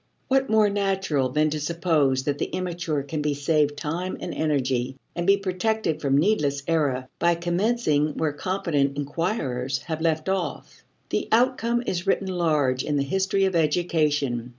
What 0.29 0.49
more 0.49 0.67
natural 0.67 1.29
than 1.29 1.51
to 1.51 1.59
suppose 1.59 2.23
that 2.23 2.39
the 2.39 2.45
immature 2.47 3.03
can 3.03 3.21
be 3.21 3.35
saved 3.35 3.77
time 3.77 4.17
and 4.19 4.33
energy, 4.33 4.95
and 5.15 5.27
be 5.27 5.37
protected 5.37 6.01
from 6.01 6.17
needless 6.17 6.63
error 6.67 7.07
by 7.19 7.35
commencing 7.35 8.15
where 8.17 8.33
competent 8.33 8.97
inquirers 8.97 9.83
have 9.83 10.01
left 10.01 10.27
off? 10.27 10.83
The 11.09 11.27
outcome 11.31 11.83
is 11.85 12.07
written 12.07 12.29
large 12.29 12.83
in 12.83 12.95
the 12.97 13.03
history 13.03 13.45
of 13.45 13.55
education. 13.55 14.49